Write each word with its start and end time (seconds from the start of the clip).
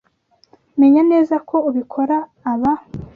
Menya 0.79 1.01
neza 1.11 1.35
ko 1.49 1.55
ubikora 1.69 2.17
aba. 2.51 2.73